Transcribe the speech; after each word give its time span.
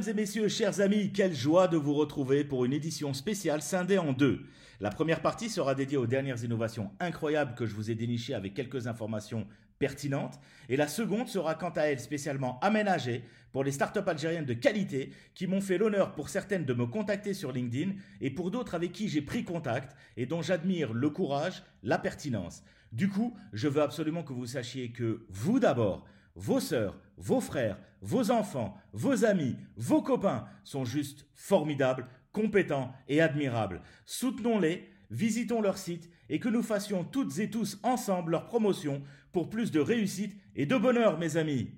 Mesdames 0.00 0.16
et 0.16 0.22
messieurs, 0.22 0.48
chers 0.48 0.80
amis, 0.80 1.12
quelle 1.12 1.34
joie 1.34 1.68
de 1.68 1.76
vous 1.76 1.92
retrouver 1.92 2.42
pour 2.42 2.64
une 2.64 2.72
édition 2.72 3.12
spéciale 3.12 3.60
scindée 3.60 3.98
en 3.98 4.14
deux. 4.14 4.46
La 4.80 4.88
première 4.88 5.20
partie 5.20 5.50
sera 5.50 5.74
dédiée 5.74 5.98
aux 5.98 6.06
dernières 6.06 6.42
innovations 6.42 6.90
incroyables 7.00 7.54
que 7.54 7.66
je 7.66 7.74
vous 7.74 7.90
ai 7.90 7.94
dénichées 7.94 8.32
avec 8.32 8.54
quelques 8.54 8.86
informations 8.86 9.46
pertinentes. 9.78 10.40
Et 10.70 10.78
la 10.78 10.88
seconde 10.88 11.28
sera 11.28 11.54
quant 11.54 11.68
à 11.68 11.82
elle 11.82 12.00
spécialement 12.00 12.58
aménagée 12.60 13.24
pour 13.52 13.62
les 13.62 13.72
startups 13.72 13.98
algériennes 14.06 14.46
de 14.46 14.54
qualité 14.54 15.12
qui 15.34 15.46
m'ont 15.46 15.60
fait 15.60 15.76
l'honneur 15.76 16.14
pour 16.14 16.30
certaines 16.30 16.64
de 16.64 16.72
me 16.72 16.86
contacter 16.86 17.34
sur 17.34 17.52
LinkedIn 17.52 17.92
et 18.22 18.30
pour 18.30 18.50
d'autres 18.50 18.74
avec 18.74 18.92
qui 18.92 19.10
j'ai 19.10 19.20
pris 19.20 19.44
contact 19.44 19.94
et 20.16 20.24
dont 20.24 20.40
j'admire 20.40 20.94
le 20.94 21.10
courage, 21.10 21.62
la 21.82 21.98
pertinence. 21.98 22.62
Du 22.90 23.10
coup, 23.10 23.36
je 23.52 23.68
veux 23.68 23.82
absolument 23.82 24.22
que 24.22 24.32
vous 24.32 24.46
sachiez 24.46 24.92
que 24.92 25.26
vous 25.28 25.60
d'abord, 25.60 26.06
vos 26.34 26.60
sœurs, 26.60 26.98
vos 27.16 27.40
frères, 27.40 27.78
vos 28.00 28.30
enfants, 28.30 28.76
vos 28.92 29.24
amis, 29.24 29.56
vos 29.76 30.02
copains 30.02 30.46
sont 30.64 30.84
juste 30.84 31.26
formidables, 31.34 32.06
compétents 32.32 32.92
et 33.08 33.20
admirables. 33.20 33.82
Soutenons-les, 34.06 34.88
visitons 35.10 35.60
leur 35.60 35.78
site 35.78 36.08
et 36.28 36.38
que 36.38 36.48
nous 36.48 36.62
fassions 36.62 37.04
toutes 37.04 37.38
et 37.38 37.50
tous 37.50 37.78
ensemble 37.82 38.32
leur 38.32 38.46
promotion 38.46 39.02
pour 39.32 39.50
plus 39.50 39.70
de 39.70 39.80
réussite 39.80 40.36
et 40.54 40.66
de 40.66 40.76
bonheur, 40.76 41.18
mes 41.18 41.36
amis. 41.36 41.70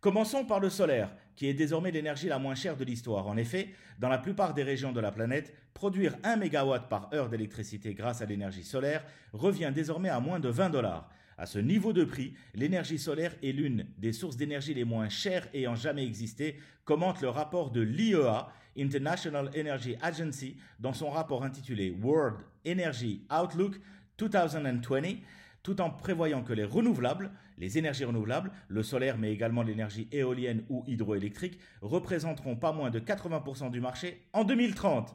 Commençons 0.00 0.44
par 0.44 0.60
le 0.60 0.70
solaire, 0.70 1.14
qui 1.34 1.46
est 1.48 1.54
désormais 1.54 1.90
l'énergie 1.90 2.28
la 2.28 2.38
moins 2.38 2.54
chère 2.54 2.76
de 2.76 2.84
l'histoire. 2.84 3.26
En 3.26 3.36
effet, 3.36 3.68
dans 3.98 4.08
la 4.08 4.18
plupart 4.18 4.54
des 4.54 4.62
régions 4.62 4.92
de 4.92 5.00
la 5.00 5.12
planète, 5.12 5.54
produire 5.74 6.16
1 6.24 6.36
MW 6.36 6.88
par 6.88 7.12
heure 7.12 7.28
d'électricité 7.28 7.94
grâce 7.94 8.22
à 8.22 8.26
l'énergie 8.26 8.64
solaire 8.64 9.04
revient 9.32 9.72
désormais 9.74 10.08
à 10.08 10.20
moins 10.20 10.40
de 10.40 10.48
20 10.48 10.70
dollars. 10.70 11.10
À 11.38 11.46
ce 11.46 11.60
niveau 11.60 11.92
de 11.92 12.02
prix, 12.02 12.34
l'énergie 12.52 12.98
solaire 12.98 13.32
est 13.44 13.52
l'une 13.52 13.86
des 13.96 14.12
sources 14.12 14.36
d'énergie 14.36 14.74
les 14.74 14.82
moins 14.82 15.08
chères 15.08 15.46
ayant 15.54 15.76
jamais 15.76 16.04
existé, 16.04 16.58
commente 16.84 17.22
le 17.22 17.28
rapport 17.28 17.70
de 17.70 17.80
l'IEA, 17.80 18.48
International 18.76 19.48
Energy 19.56 19.94
Agency, 20.02 20.56
dans 20.80 20.92
son 20.92 21.10
rapport 21.10 21.44
intitulé 21.44 21.94
World 22.02 22.38
Energy 22.66 23.22
Outlook 23.30 23.80
2020, 24.18 25.18
tout 25.62 25.80
en 25.80 25.90
prévoyant 25.90 26.42
que 26.42 26.52
les 26.52 26.64
renouvelables, 26.64 27.30
les 27.56 27.78
énergies 27.78 28.04
renouvelables, 28.04 28.50
le 28.66 28.82
solaire 28.82 29.16
mais 29.16 29.32
également 29.32 29.62
l'énergie 29.62 30.08
éolienne 30.10 30.64
ou 30.68 30.82
hydroélectrique, 30.88 31.60
représenteront 31.82 32.56
pas 32.56 32.72
moins 32.72 32.90
de 32.90 32.98
80% 32.98 33.70
du 33.70 33.80
marché 33.80 34.26
en 34.32 34.42
2030. 34.42 35.14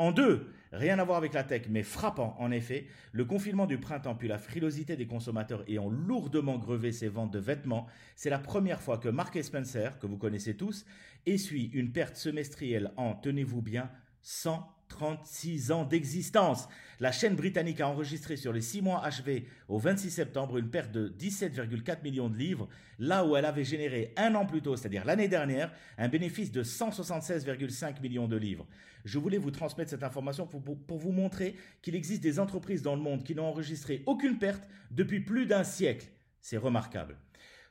En 0.00 0.12
deux, 0.12 0.46
rien 0.72 0.98
à 0.98 1.04
voir 1.04 1.18
avec 1.18 1.34
la 1.34 1.44
tech, 1.44 1.64
mais 1.68 1.82
frappant 1.82 2.34
en 2.38 2.50
effet, 2.50 2.86
le 3.12 3.26
confinement 3.26 3.66
du 3.66 3.76
printemps 3.76 4.14
puis 4.14 4.28
la 4.28 4.38
frilosité 4.38 4.96
des 4.96 5.06
consommateurs 5.06 5.62
ayant 5.68 5.90
lourdement 5.90 6.56
grevé 6.56 6.90
ses 6.90 7.08
ventes 7.08 7.30
de 7.30 7.38
vêtements, 7.38 7.86
c'est 8.16 8.30
la 8.30 8.38
première 8.38 8.80
fois 8.80 8.96
que 8.96 9.10
Mark 9.10 9.38
Spencer, 9.44 9.98
que 9.98 10.06
vous 10.06 10.16
connaissez 10.16 10.56
tous, 10.56 10.86
essuie 11.26 11.66
une 11.74 11.92
perte 11.92 12.16
semestrielle 12.16 12.92
en, 12.96 13.12
tenez-vous 13.12 13.60
bien, 13.60 13.90
100 14.22 14.66
36 14.90 15.72
ans 15.72 15.84
d'existence. 15.84 16.68
La 16.98 17.12
chaîne 17.12 17.34
britannique 17.34 17.80
a 17.80 17.88
enregistré 17.88 18.36
sur 18.36 18.52
les 18.52 18.60
6 18.60 18.82
mois 18.82 19.02
achevés 19.02 19.46
au 19.68 19.78
26 19.78 20.10
septembre 20.10 20.58
une 20.58 20.68
perte 20.68 20.92
de 20.92 21.08
17,4 21.08 22.02
millions 22.02 22.28
de 22.28 22.36
livres, 22.36 22.68
là 22.98 23.24
où 23.24 23.36
elle 23.36 23.46
avait 23.46 23.64
généré 23.64 24.12
un 24.18 24.34
an 24.34 24.44
plus 24.44 24.60
tôt, 24.60 24.76
c'est-à-dire 24.76 25.06
l'année 25.06 25.28
dernière, 25.28 25.72
un 25.96 26.08
bénéfice 26.08 26.52
de 26.52 26.62
176,5 26.62 28.02
millions 28.02 28.28
de 28.28 28.36
livres. 28.36 28.66
Je 29.06 29.18
voulais 29.18 29.38
vous 29.38 29.50
transmettre 29.50 29.88
cette 29.88 30.02
information 30.02 30.46
pour, 30.46 30.60
pour 30.62 30.98
vous 30.98 31.12
montrer 31.12 31.56
qu'il 31.80 31.94
existe 31.94 32.22
des 32.22 32.38
entreprises 32.38 32.82
dans 32.82 32.94
le 32.94 33.00
monde 33.00 33.24
qui 33.24 33.34
n'ont 33.34 33.46
enregistré 33.46 34.02
aucune 34.04 34.38
perte 34.38 34.68
depuis 34.90 35.20
plus 35.20 35.46
d'un 35.46 35.64
siècle. 35.64 36.08
C'est 36.42 36.58
remarquable. 36.58 37.16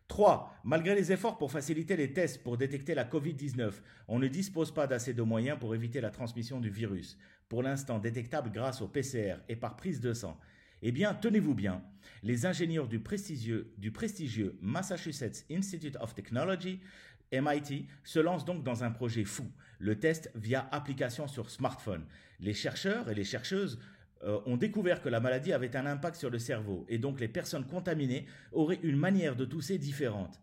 3. 0.09 0.59
Malgré 0.65 0.95
les 0.95 1.13
efforts 1.13 1.37
pour 1.37 1.51
faciliter 1.51 1.95
les 1.95 2.11
tests 2.11 2.43
pour 2.43 2.57
détecter 2.57 2.93
la 2.93 3.05
Covid-19, 3.05 3.71
on 4.09 4.19
ne 4.19 4.27
dispose 4.27 4.73
pas 4.73 4.87
d'assez 4.87 5.13
de 5.13 5.21
moyens 5.21 5.57
pour 5.57 5.73
éviter 5.73 6.01
la 6.01 6.09
transmission 6.09 6.59
du 6.59 6.69
virus, 6.69 7.17
pour 7.47 7.63
l'instant 7.63 7.99
détectable 7.99 8.51
grâce 8.51 8.81
au 8.81 8.87
PCR 8.87 9.35
et 9.47 9.55
par 9.55 9.77
prise 9.77 10.01
de 10.01 10.13
sang. 10.13 10.37
Eh 10.81 10.91
bien, 10.91 11.13
tenez-vous 11.13 11.53
bien, 11.53 11.81
les 12.23 12.45
ingénieurs 12.45 12.87
du 12.87 12.99
prestigieux, 12.99 14.57
Massachusetts 14.61 15.45
Institute 15.51 15.97
of 16.01 16.15
Technology, 16.15 16.79
MIT, 17.31 17.85
se 18.03 18.19
lancent 18.19 18.45
donc 18.45 18.63
dans 18.63 18.83
un 18.83 18.91
projet 18.91 19.25
fou, 19.25 19.45
le 19.77 19.99
test 19.99 20.31
via 20.35 20.67
application 20.71 21.27
sur 21.27 21.49
smartphone. 21.51 22.05
Les 22.39 22.53
chercheurs 22.53 23.09
et 23.09 23.15
les 23.15 23.23
chercheuses 23.23 23.79
euh, 24.23 24.39
ont 24.45 24.57
découvert 24.57 25.01
que 25.01 25.09
la 25.09 25.19
maladie 25.19 25.53
avait 25.53 25.75
un 25.75 25.85
impact 25.85 26.17
sur 26.17 26.29
le 26.29 26.39
cerveau 26.39 26.85
et 26.89 26.97
donc 26.97 27.19
les 27.19 27.27
personnes 27.27 27.65
contaminées 27.65 28.25
auraient 28.51 28.79
une 28.83 28.97
manière 28.97 29.35
de 29.35 29.45
tousser 29.45 29.77
différente. 29.77 30.41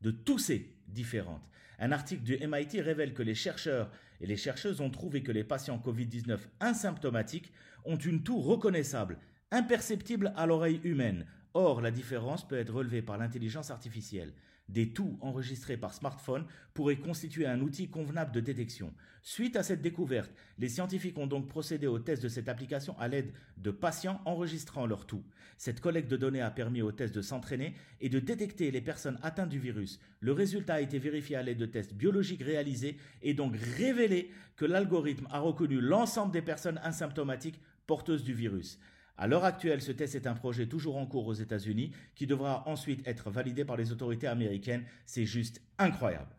De 0.00 0.10
tousser 0.10 0.74
différente. 0.88 1.48
Un 1.78 1.92
article 1.92 2.22
du 2.22 2.36
MIT 2.38 2.80
révèle 2.80 3.14
que 3.14 3.22
les 3.22 3.34
chercheurs 3.34 3.90
et 4.20 4.26
les 4.26 4.36
chercheuses 4.36 4.80
ont 4.80 4.90
trouvé 4.90 5.22
que 5.22 5.32
les 5.32 5.44
patients 5.44 5.82
Covid-19 5.84 6.38
asymptomatiques 6.60 7.52
ont 7.84 7.96
une 7.96 8.22
toux 8.22 8.40
reconnaissable, 8.40 9.18
imperceptible 9.50 10.32
à 10.36 10.46
l'oreille 10.46 10.80
humaine. 10.84 11.26
Or, 11.54 11.80
la 11.80 11.90
différence 11.90 12.46
peut 12.46 12.58
être 12.58 12.72
relevée 12.72 13.02
par 13.02 13.18
l'intelligence 13.18 13.70
artificielle. 13.70 14.32
Des 14.68 14.92
toux 14.92 15.18
enregistrés 15.20 15.76
par 15.76 15.92
smartphone 15.92 16.46
pourraient 16.72 16.96
constituer 16.96 17.46
un 17.46 17.60
outil 17.60 17.88
convenable 17.88 18.32
de 18.32 18.40
détection. 18.40 18.92
Suite 19.20 19.56
à 19.56 19.62
cette 19.62 19.82
découverte, 19.82 20.32
les 20.58 20.68
scientifiques 20.68 21.18
ont 21.18 21.26
donc 21.26 21.48
procédé 21.48 21.86
au 21.86 21.98
test 21.98 22.22
de 22.22 22.28
cette 22.28 22.48
application 22.48 22.98
à 22.98 23.08
l'aide 23.08 23.32
de 23.58 23.70
patients 23.70 24.20
enregistrant 24.24 24.86
leur 24.86 25.06
toux. 25.06 25.22
Cette 25.58 25.80
collecte 25.80 26.10
de 26.10 26.16
données 26.16 26.40
a 26.40 26.50
permis 26.50 26.82
aux 26.82 26.90
tests 26.90 27.14
de 27.14 27.22
s'entraîner 27.22 27.74
et 28.00 28.08
de 28.08 28.18
détecter 28.18 28.70
les 28.70 28.80
personnes 28.80 29.18
atteintes 29.22 29.50
du 29.50 29.58
virus. 29.58 30.00
Le 30.20 30.32
résultat 30.32 30.74
a 30.74 30.80
été 30.80 30.98
vérifié 30.98 31.36
à 31.36 31.42
l'aide 31.42 31.58
de 31.58 31.66
tests 31.66 31.94
biologiques 31.94 32.42
réalisés 32.42 32.96
et 33.22 33.34
donc 33.34 33.54
révélé 33.76 34.30
que 34.56 34.64
l'algorithme 34.64 35.28
a 35.30 35.38
reconnu 35.38 35.80
l'ensemble 35.80 36.32
des 36.32 36.42
personnes 36.42 36.80
asymptomatiques 36.82 37.60
porteuses 37.86 38.24
du 38.24 38.32
virus. 38.32 38.78
À 39.16 39.26
l'heure 39.26 39.44
actuelle, 39.44 39.82
ce 39.82 39.92
test 39.92 40.14
est 40.14 40.26
un 40.26 40.34
projet 40.34 40.66
toujours 40.66 40.96
en 40.96 41.06
cours 41.06 41.26
aux 41.26 41.34
États-Unis 41.34 41.92
qui 42.14 42.26
devra 42.26 42.66
ensuite 42.66 43.06
être 43.06 43.30
validé 43.30 43.64
par 43.64 43.76
les 43.76 43.92
autorités 43.92 44.26
américaines. 44.26 44.84
C'est 45.06 45.26
juste 45.26 45.60
incroyable. 45.78 46.34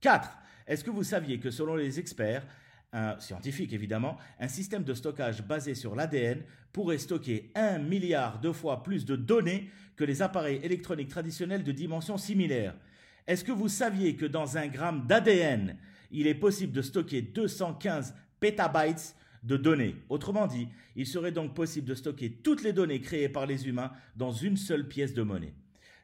4. 0.00 0.30
Est-ce 0.66 0.84
que 0.84 0.90
vous 0.90 1.04
saviez 1.04 1.38
que 1.38 1.50
selon 1.50 1.76
les 1.76 2.00
experts, 2.00 2.46
un 2.92 3.18
scientifique 3.20 3.72
évidemment, 3.72 4.16
un 4.40 4.48
système 4.48 4.84
de 4.84 4.94
stockage 4.94 5.42
basé 5.42 5.74
sur 5.74 5.94
l'ADN 5.94 6.42
pourrait 6.72 6.98
stocker 6.98 7.50
un 7.54 7.78
milliard 7.78 8.40
de 8.40 8.52
fois 8.52 8.82
plus 8.82 9.04
de 9.04 9.16
données 9.16 9.70
que 9.96 10.04
les 10.04 10.22
appareils 10.22 10.60
électroniques 10.62 11.08
traditionnels 11.08 11.64
de 11.64 11.72
dimensions 11.72 12.18
similaires? 12.18 12.74
Est-ce 13.26 13.44
que 13.44 13.52
vous 13.52 13.68
saviez 13.68 14.16
que 14.16 14.26
dans 14.26 14.56
un 14.58 14.66
gramme 14.66 15.06
d'ADN, 15.06 15.76
il 16.10 16.26
est 16.26 16.34
possible 16.34 16.72
de 16.72 16.82
stocker 16.82 17.22
215 17.22 18.14
pétabytes 18.40 19.14
de 19.44 19.56
données. 19.56 19.96
Autrement 20.08 20.46
dit, 20.46 20.68
il 20.96 21.06
serait 21.06 21.32
donc 21.32 21.54
possible 21.54 21.86
de 21.86 21.94
stocker 21.94 22.30
toutes 22.42 22.62
les 22.62 22.72
données 22.72 23.00
créées 23.00 23.28
par 23.28 23.46
les 23.46 23.68
humains 23.68 23.92
dans 24.16 24.32
une 24.32 24.56
seule 24.56 24.88
pièce 24.88 25.14
de 25.14 25.22
monnaie. 25.22 25.54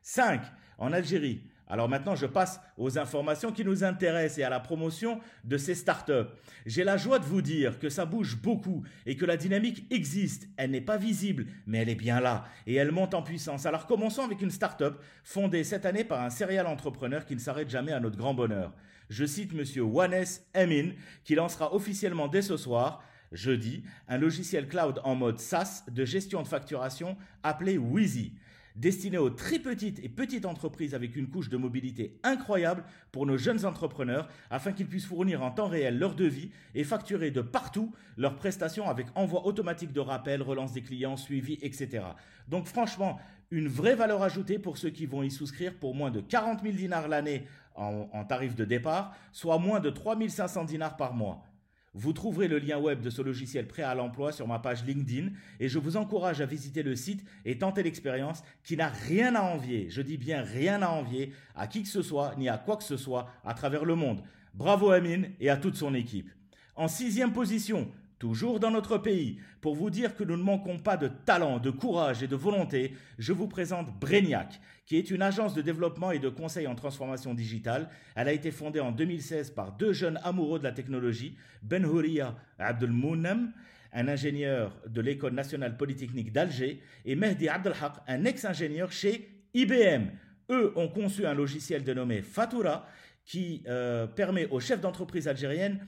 5. 0.02 0.40
En 0.78 0.92
Algérie. 0.92 1.42
Alors 1.70 1.88
maintenant, 1.88 2.16
je 2.16 2.26
passe 2.26 2.60
aux 2.76 2.98
informations 2.98 3.52
qui 3.52 3.64
nous 3.64 3.84
intéressent 3.84 4.38
et 4.38 4.42
à 4.42 4.50
la 4.50 4.58
promotion 4.58 5.20
de 5.44 5.56
ces 5.56 5.76
startups. 5.76 6.28
J'ai 6.66 6.82
la 6.82 6.96
joie 6.96 7.20
de 7.20 7.24
vous 7.24 7.42
dire 7.42 7.78
que 7.78 7.88
ça 7.88 8.06
bouge 8.06 8.36
beaucoup 8.42 8.82
et 9.06 9.16
que 9.16 9.24
la 9.24 9.36
dynamique 9.36 9.86
existe. 9.92 10.48
Elle 10.56 10.72
n'est 10.72 10.80
pas 10.80 10.96
visible, 10.96 11.46
mais 11.66 11.78
elle 11.78 11.88
est 11.88 11.94
bien 11.94 12.18
là 12.18 12.44
et 12.66 12.74
elle 12.74 12.90
monte 12.90 13.14
en 13.14 13.22
puissance. 13.22 13.66
Alors 13.66 13.86
commençons 13.86 14.24
avec 14.24 14.42
une 14.42 14.50
startup 14.50 14.96
fondée 15.22 15.62
cette 15.62 15.86
année 15.86 16.02
par 16.02 16.20
un 16.22 16.30
serial 16.30 16.66
entrepreneur 16.66 17.24
qui 17.24 17.36
ne 17.36 17.40
s'arrête 17.40 17.70
jamais 17.70 17.92
à 17.92 18.00
notre 18.00 18.18
grand 18.18 18.34
bonheur. 18.34 18.74
Je 19.08 19.24
cite 19.24 19.52
monsieur 19.52 19.82
Wanes 19.82 20.24
Emin 20.54 20.90
qui 21.22 21.36
lancera 21.36 21.72
officiellement 21.72 22.26
dès 22.26 22.42
ce 22.42 22.56
soir 22.56 23.04
jeudi, 23.32 23.82
un 24.08 24.18
logiciel 24.18 24.66
cloud 24.68 25.00
en 25.04 25.14
mode 25.14 25.38
SaaS 25.38 25.84
de 25.90 26.04
gestion 26.04 26.42
de 26.42 26.48
facturation 26.48 27.16
appelé 27.42 27.78
Wheezy, 27.78 28.32
destiné 28.76 29.18
aux 29.18 29.30
très 29.30 29.58
petites 29.58 29.98
et 30.02 30.08
petites 30.08 30.46
entreprises 30.46 30.94
avec 30.94 31.16
une 31.16 31.28
couche 31.28 31.48
de 31.48 31.56
mobilité 31.56 32.18
incroyable 32.22 32.84
pour 33.12 33.26
nos 33.26 33.36
jeunes 33.36 33.64
entrepreneurs 33.64 34.28
afin 34.50 34.72
qu'ils 34.72 34.86
puissent 34.86 35.06
fournir 35.06 35.42
en 35.42 35.50
temps 35.50 35.68
réel 35.68 35.98
leur 35.98 36.14
devis 36.14 36.50
et 36.74 36.84
facturer 36.84 37.30
de 37.30 37.40
partout 37.40 37.92
leurs 38.16 38.36
prestations 38.36 38.88
avec 38.88 39.06
envoi 39.14 39.46
automatique 39.46 39.92
de 39.92 40.00
rappel, 40.00 40.42
relance 40.42 40.72
des 40.72 40.82
clients, 40.82 41.16
suivi, 41.16 41.58
etc. 41.62 42.04
Donc 42.48 42.66
franchement, 42.66 43.20
une 43.50 43.68
vraie 43.68 43.96
valeur 43.96 44.22
ajoutée 44.22 44.58
pour 44.58 44.78
ceux 44.78 44.90
qui 44.90 45.06
vont 45.06 45.22
y 45.22 45.30
souscrire 45.30 45.74
pour 45.74 45.94
moins 45.94 46.10
de 46.10 46.20
40 46.20 46.62
000 46.62 46.74
dinars 46.74 47.08
l'année 47.08 47.46
en, 47.74 48.08
en 48.12 48.24
tarif 48.24 48.54
de 48.54 48.64
départ, 48.64 49.14
soit 49.32 49.58
moins 49.58 49.80
de 49.80 49.90
3 49.90 50.16
500 50.28 50.64
dinars 50.64 50.96
par 50.96 51.14
mois. 51.14 51.42
Vous 51.92 52.12
trouverez 52.12 52.46
le 52.46 52.60
lien 52.60 52.78
web 52.78 53.00
de 53.00 53.10
ce 53.10 53.20
logiciel 53.20 53.66
prêt 53.66 53.82
à 53.82 53.96
l'emploi 53.96 54.30
sur 54.30 54.46
ma 54.46 54.60
page 54.60 54.84
LinkedIn 54.84 55.30
et 55.58 55.68
je 55.68 55.80
vous 55.80 55.96
encourage 55.96 56.40
à 56.40 56.46
visiter 56.46 56.84
le 56.84 56.94
site 56.94 57.24
et 57.44 57.58
tenter 57.58 57.82
l'expérience 57.82 58.44
qui 58.62 58.76
n'a 58.76 58.88
rien 58.88 59.34
à 59.34 59.42
envier, 59.42 59.90
je 59.90 60.00
dis 60.00 60.16
bien 60.16 60.42
rien 60.42 60.82
à 60.82 60.88
envier, 60.88 61.32
à 61.56 61.66
qui 61.66 61.82
que 61.82 61.88
ce 61.88 62.02
soit 62.02 62.36
ni 62.38 62.48
à 62.48 62.58
quoi 62.58 62.76
que 62.76 62.84
ce 62.84 62.96
soit 62.96 63.28
à 63.44 63.54
travers 63.54 63.84
le 63.84 63.96
monde. 63.96 64.22
Bravo 64.54 64.90
Amine 64.90 65.30
et 65.40 65.50
à 65.50 65.56
toute 65.56 65.74
son 65.74 65.94
équipe. 65.94 66.30
En 66.76 66.86
sixième 66.86 67.32
position, 67.32 67.90
Toujours 68.20 68.60
dans 68.60 68.70
notre 68.70 68.98
pays, 68.98 69.40
pour 69.62 69.74
vous 69.74 69.88
dire 69.88 70.14
que 70.14 70.24
nous 70.24 70.36
ne 70.36 70.42
manquons 70.42 70.78
pas 70.78 70.98
de 70.98 71.08
talent, 71.08 71.58
de 71.58 71.70
courage 71.70 72.22
et 72.22 72.28
de 72.28 72.36
volonté, 72.36 72.92
je 73.18 73.32
vous 73.32 73.48
présente 73.48 73.98
Breniac, 73.98 74.60
qui 74.84 74.98
est 74.98 75.10
une 75.10 75.22
agence 75.22 75.54
de 75.54 75.62
développement 75.62 76.10
et 76.10 76.18
de 76.18 76.28
conseil 76.28 76.66
en 76.66 76.74
transformation 76.74 77.32
digitale. 77.32 77.88
Elle 78.14 78.28
a 78.28 78.34
été 78.34 78.50
fondée 78.50 78.80
en 78.80 78.92
2016 78.92 79.52
par 79.52 79.72
deux 79.72 79.94
jeunes 79.94 80.20
amoureux 80.22 80.58
de 80.58 80.64
la 80.64 80.72
technologie, 80.72 81.34
Ben 81.62 81.82
Houria 81.86 82.36
Abdelmounem, 82.58 83.54
un 83.94 84.08
ingénieur 84.08 84.76
de 84.86 85.00
l'École 85.00 85.32
nationale 85.32 85.78
polytechnique 85.78 86.30
d'Alger, 86.30 86.82
et 87.06 87.16
Mehdi 87.16 87.48
Abdelhaq, 87.48 87.92
un 88.06 88.24
ex-ingénieur 88.26 88.92
chez 88.92 89.30
IBM. 89.54 90.10
Eux 90.50 90.74
ont 90.76 90.88
conçu 90.88 91.24
un 91.24 91.32
logiciel 91.32 91.84
dénommé 91.84 92.20
Fatura 92.20 92.86
qui 93.24 93.62
euh, 93.66 94.06
permet 94.06 94.46
aux 94.50 94.60
chefs 94.60 94.82
d'entreprise 94.82 95.26
algériennes 95.26 95.80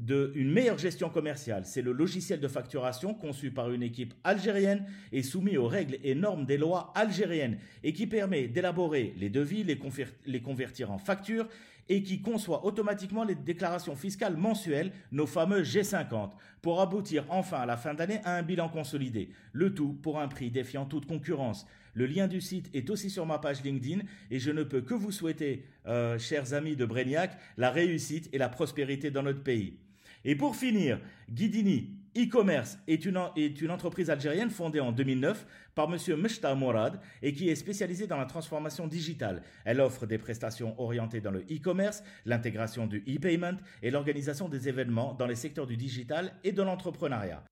de 0.00 0.32
une 0.34 0.50
meilleure 0.50 0.78
gestion 0.78 1.08
commerciale. 1.10 1.64
C'est 1.64 1.82
le 1.82 1.92
logiciel 1.92 2.40
de 2.40 2.48
facturation 2.48 3.14
conçu 3.14 3.50
par 3.50 3.70
une 3.70 3.82
équipe 3.82 4.14
algérienne 4.24 4.86
et 5.12 5.22
soumis 5.22 5.56
aux 5.56 5.68
règles 5.68 5.98
et 6.02 6.14
normes 6.14 6.46
des 6.46 6.58
lois 6.58 6.92
algériennes 6.94 7.58
et 7.82 7.92
qui 7.92 8.06
permet 8.06 8.48
d'élaborer 8.48 9.14
les 9.18 9.30
devis, 9.30 9.64
les, 9.64 10.40
convertir 10.40 10.90
en 10.90 10.98
factures 10.98 11.48
et 11.88 12.02
qui 12.02 12.20
conçoit 12.20 12.64
automatiquement 12.64 13.24
les 13.24 13.34
déclarations 13.34 13.96
fiscales 13.96 14.36
mensuelles, 14.36 14.92
nos 15.10 15.26
fameux 15.26 15.62
G50, 15.62 16.32
pour 16.60 16.80
aboutir 16.80 17.24
enfin 17.30 17.58
à 17.58 17.66
la 17.66 17.76
fin 17.76 17.94
d'année 17.94 18.20
à 18.24 18.36
un 18.36 18.42
bilan 18.42 18.68
consolidé. 18.68 19.30
Le 19.52 19.72
tout 19.72 19.94
pour 19.94 20.20
un 20.20 20.28
prix 20.28 20.50
défiant 20.50 20.84
toute 20.84 21.06
concurrence. 21.06 21.66
Le 21.94 22.06
lien 22.06 22.28
du 22.28 22.40
site 22.40 22.70
est 22.74 22.90
aussi 22.90 23.10
sur 23.10 23.24
ma 23.26 23.38
page 23.38 23.62
LinkedIn 23.64 24.02
et 24.30 24.38
je 24.38 24.50
ne 24.50 24.62
peux 24.62 24.82
que 24.82 24.94
vous 24.94 25.10
souhaiter, 25.10 25.64
euh, 25.86 26.18
chers 26.18 26.52
amis 26.52 26.76
de 26.76 26.84
Breniac, 26.84 27.36
la 27.56 27.70
réussite 27.70 28.28
et 28.32 28.38
la 28.38 28.48
prospérité 28.48 29.10
dans 29.10 29.22
notre 29.22 29.42
pays. 29.42 29.78
Et 30.24 30.34
pour 30.34 30.56
finir, 30.56 31.00
Guidini 31.30 31.98
e-commerce 32.16 32.78
est 32.88 33.04
une, 33.04 33.70
entreprise 33.70 34.10
algérienne 34.10 34.50
fondée 34.50 34.80
en 34.80 34.92
2009 34.92 35.46
par 35.74 35.92
M. 35.92 35.98
Meshta 36.16 36.54
Morad 36.54 37.00
et 37.22 37.32
qui 37.32 37.48
est 37.48 37.54
spécialisée 37.54 38.06
dans 38.06 38.16
la 38.16 38.24
transformation 38.26 38.86
digitale. 38.86 39.42
Elle 39.64 39.80
offre 39.80 40.06
des 40.06 40.18
prestations 40.18 40.78
orientées 40.80 41.20
dans 41.20 41.30
le 41.30 41.40
e-commerce, 41.42 42.02
l'intégration 42.24 42.86
du 42.86 42.98
e-payment 43.08 43.58
et 43.82 43.90
l'organisation 43.90 44.48
des 44.48 44.68
événements 44.68 45.14
dans 45.14 45.26
les 45.26 45.36
secteurs 45.36 45.66
du 45.66 45.76
digital 45.76 46.32
et 46.44 46.52
de 46.52 46.62
l'entrepreneuriat. 46.62 47.44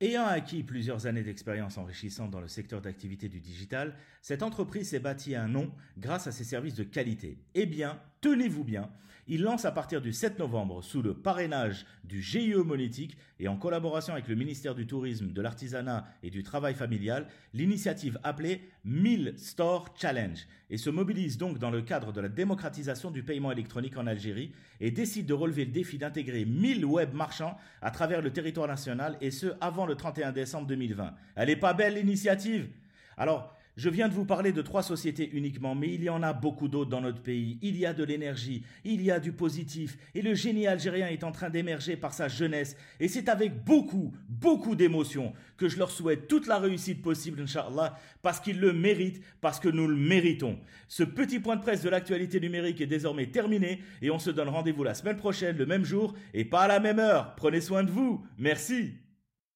Ayant 0.00 0.26
acquis 0.26 0.64
plusieurs 0.64 1.06
années 1.06 1.22
d'expérience 1.22 1.78
enrichissante 1.78 2.30
dans 2.30 2.40
le 2.40 2.48
secteur 2.48 2.80
d'activité 2.82 3.28
du 3.28 3.40
digital, 3.40 3.94
cette 4.22 4.42
entreprise 4.42 4.90
s'est 4.90 4.98
bâtie 4.98 5.36
un 5.36 5.48
nom 5.48 5.72
grâce 5.96 6.26
à 6.26 6.32
ses 6.32 6.44
services 6.44 6.74
de 6.74 6.82
qualité. 6.82 7.38
Eh 7.54 7.64
bien, 7.64 8.00
tenez-vous 8.24 8.64
bien, 8.64 8.88
il 9.28 9.42
lance 9.42 9.66
à 9.66 9.70
partir 9.70 10.00
du 10.00 10.14
7 10.14 10.38
novembre, 10.38 10.82
sous 10.82 11.02
le 11.02 11.12
parrainage 11.12 11.84
du 12.04 12.22
GIE 12.22 12.54
Monétique 12.54 13.18
et 13.38 13.48
en 13.48 13.58
collaboration 13.58 14.14
avec 14.14 14.28
le 14.28 14.34
ministère 14.34 14.74
du 14.74 14.86
Tourisme, 14.86 15.30
de 15.30 15.42
l'Artisanat 15.42 16.06
et 16.22 16.30
du 16.30 16.42
Travail 16.42 16.74
familial, 16.74 17.26
l'initiative 17.52 18.18
appelée 18.22 18.62
1000 18.86 19.34
Store 19.36 19.94
Challenge 20.00 20.46
et 20.70 20.78
se 20.78 20.88
mobilise 20.88 21.36
donc 21.36 21.58
dans 21.58 21.70
le 21.70 21.82
cadre 21.82 22.12
de 22.12 22.22
la 22.22 22.30
démocratisation 22.30 23.10
du 23.10 23.22
paiement 23.22 23.52
électronique 23.52 23.98
en 23.98 24.06
Algérie 24.06 24.52
et 24.80 24.90
décide 24.90 25.26
de 25.26 25.34
relever 25.34 25.66
le 25.66 25.72
défi 25.72 25.98
d'intégrer 25.98 26.46
1000 26.46 26.86
web 26.86 27.12
marchands 27.12 27.58
à 27.82 27.90
travers 27.90 28.22
le 28.22 28.32
territoire 28.32 28.68
national 28.68 29.18
et 29.20 29.30
ce 29.30 29.48
avant 29.60 29.84
le 29.84 29.96
31 29.96 30.32
décembre 30.32 30.66
2020. 30.66 31.12
Elle 31.34 31.50
est 31.50 31.56
pas 31.56 31.74
belle 31.74 31.96
l'initiative? 31.96 32.70
Alors, 33.18 33.54
je 33.76 33.88
viens 33.88 34.08
de 34.08 34.14
vous 34.14 34.24
parler 34.24 34.52
de 34.52 34.62
trois 34.62 34.84
sociétés 34.84 35.28
uniquement, 35.32 35.74
mais 35.74 35.92
il 35.92 36.04
y 36.04 36.08
en 36.08 36.22
a 36.22 36.32
beaucoup 36.32 36.68
d'autres 36.68 36.90
dans 36.90 37.00
notre 37.00 37.20
pays. 37.20 37.58
Il 37.60 37.76
y 37.76 37.86
a 37.86 37.92
de 37.92 38.04
l'énergie, 38.04 38.62
il 38.84 39.02
y 39.02 39.10
a 39.10 39.18
du 39.18 39.32
positif, 39.32 39.98
et 40.14 40.22
le 40.22 40.34
génie 40.34 40.68
algérien 40.68 41.08
est 41.08 41.24
en 41.24 41.32
train 41.32 41.50
d'émerger 41.50 41.96
par 41.96 42.12
sa 42.14 42.28
jeunesse. 42.28 42.76
Et 43.00 43.08
c'est 43.08 43.28
avec 43.28 43.64
beaucoup, 43.64 44.12
beaucoup 44.28 44.76
d'émotion 44.76 45.32
que 45.56 45.68
je 45.68 45.78
leur 45.78 45.90
souhaite 45.90 46.28
toute 46.28 46.46
la 46.46 46.58
réussite 46.58 47.02
possible, 47.02 47.40
Inch'Allah, 47.40 47.98
parce 48.22 48.38
qu'ils 48.38 48.60
le 48.60 48.72
méritent, 48.72 49.22
parce 49.40 49.58
que 49.58 49.68
nous 49.68 49.88
le 49.88 49.96
méritons. 49.96 50.58
Ce 50.86 51.02
petit 51.02 51.40
point 51.40 51.56
de 51.56 51.62
presse 51.62 51.82
de 51.82 51.88
l'actualité 51.88 52.38
numérique 52.38 52.80
est 52.80 52.86
désormais 52.86 53.26
terminé, 53.26 53.80
et 54.02 54.10
on 54.10 54.20
se 54.20 54.30
donne 54.30 54.48
rendez-vous 54.48 54.84
la 54.84 54.94
semaine 54.94 55.16
prochaine, 55.16 55.56
le 55.56 55.66
même 55.66 55.84
jour, 55.84 56.14
et 56.32 56.44
pas 56.44 56.62
à 56.62 56.68
la 56.68 56.78
même 56.78 57.00
heure. 57.00 57.34
Prenez 57.34 57.60
soin 57.60 57.82
de 57.82 57.90
vous. 57.90 58.24
Merci. 58.38 58.92